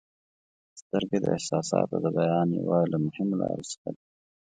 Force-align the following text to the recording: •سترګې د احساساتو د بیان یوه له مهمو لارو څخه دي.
•سترګې 0.81 1.17
د 1.21 1.25
احساساتو 1.35 1.95
د 2.03 2.05
بیان 2.17 2.47
یوه 2.59 2.79
له 2.91 2.97
مهمو 3.05 3.39
لارو 3.41 3.63
څخه 3.71 3.87
دي. 3.95 4.03